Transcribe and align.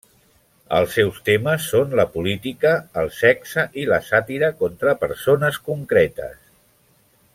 Els 0.75 0.95
seus 0.99 1.17
temes 1.27 1.67
són 1.73 1.93
la 1.99 2.05
política, 2.15 2.71
el 3.01 3.11
sexe 3.19 3.67
i 3.83 3.85
la 3.91 4.01
sàtira 4.09 4.51
contra 4.63 4.97
persones 5.05 5.61
concretes. 5.69 6.41